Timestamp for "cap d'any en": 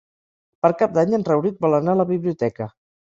0.79-1.27